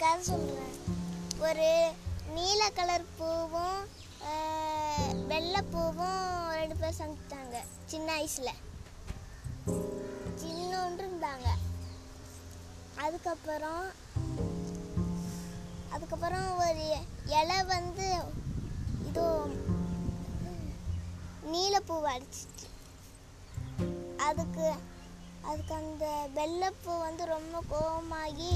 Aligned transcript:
கதை 0.00 0.22
சொல்கிறேன் 0.22 0.74
ஒரு 1.40 1.68
நீல 2.34 2.62
கலர் 2.70 3.04
பூவும் 3.18 3.80
வெள்ளைப்பூவும் 4.24 4.34
வெள்ளை 5.26 5.60
பூவும் 5.72 6.22
ரெண்டு 6.50 6.76
பேர் 6.76 6.98
சந்தித்தாங்க 6.98 7.56
சின்ன 7.86 8.08
வயசில். 8.12 8.52
சின்னொன்று 10.40 11.02
இருந்தாங்க. 11.02 11.48
அதுக்கப்புறம் 13.04 13.86
அதுக்கப்புறம் 15.94 16.48
ஒரு 16.58 16.86
இலை 17.38 17.58
வந்து 17.66 18.08
இதோ 19.08 19.26
நீலப்பூவை 21.52 22.10
அடிச்சிச்சு 22.14 22.68
அதுக்கு 24.28 24.66
அதுக்கு 25.48 25.74
அந்த 25.74 26.04
வெள்ளைப்பூ 26.34 26.92
வந்து 26.98 27.24
ரொம்ப 27.26 27.56
கோவமாகி 27.70 28.54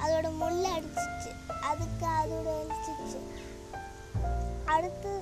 அதோட 0.00 0.26
முள்ள 0.38 0.64
அடிச்சிச்சு. 0.76 1.30
அதுக்கு 1.70 2.06
அதோட 2.20 2.48
அழிச்சிச்சு 2.60 3.20
அடுத்து 4.66 5.12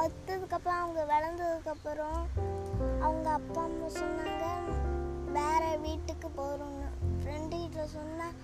அடுத்ததுக்கப்புறம் 0.00 0.80
அவங்க 0.80 1.00
வளர்ந்ததுக்கப்புறம் 1.04 2.20
அவங்க 3.02 3.28
அப்பா 3.30 3.62
அம்மா 3.62 3.88
சொன்னாங்க 3.94 4.44
வேற 5.32 5.76
வீட்டுக்கு 5.76 6.28
போகிறோம்னு 6.30 6.88
ஃப்ரெண்டு 7.20 7.56
கிட்ட 7.62 7.86
சொன்னால் 7.86 8.36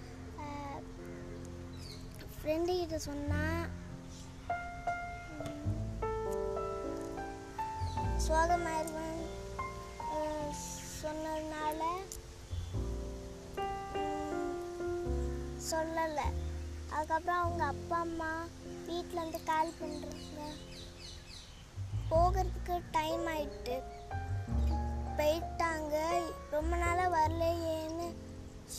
ஃப்ரெண்டு 2.37 2.73
கிட்ட 2.81 2.99
சொன்னா 2.99 3.43
சோகமாயிருவேன் 8.27 9.23
சொன்னதுனால 11.03 11.81
சொல்லலை. 15.71 16.27
அதுக்கப்புறம் 16.95 17.41
அவங்க 17.43 17.63
அப்பா 17.73 17.99
அம்மா 18.07 18.31
வீட்டில் 18.89 19.23
வந்து 19.23 19.41
கால் 19.51 19.79
பண்ணுறாங்க 19.81 20.41
போகிறதுக்கு 22.11 22.75
டைம் 22.97 23.25
ஆயிட்டு. 23.35 23.77
போயிட்டாங்க. 25.19 25.97
ரொம்ப 26.55 26.73
நாளாக 26.83 27.15
வரலையேன்னு 27.17 28.09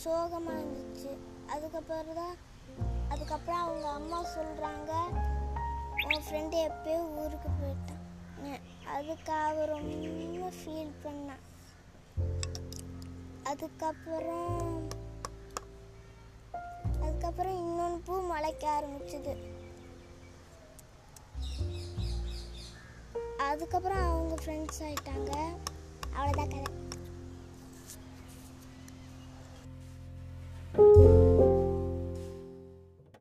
சோகமாக 0.02 0.60
இருந்துச்சு. 0.62 1.12
அதுக்கப்புறம் 1.54 2.18
தான் 2.22 2.36
அதுக்கப்புறம் 3.14 3.64
அவங்க 3.66 3.88
அம்மா 4.00 4.20
சொல்கிறாங்க 4.36 4.92
உன் 6.08 6.26
ஃப்ரெண்டு 6.26 6.58
எப்பயோ 6.70 7.02
ஊருக்கு 7.22 7.50
போயிட்டான். 7.60 8.04
அதுக்காக 8.96 9.66
ரொம்ப 9.74 10.50
ஃபீல் 10.58 10.94
பண்ணேன். 11.04 11.44
அதுக்கப்புறம் 13.52 14.60
முளைக்க 18.36 18.66
ஆரம்பிச்சது. 18.78 19.34
அதுக்கப்புறம் 23.38 24.06
அவங்க 24.10 24.36
ஃப்ரெண்ட்ஸ் 24.44 24.82
ஆயிட்டாங்க. 24.82 25.32
அவ்வளோதான் 26.16 26.55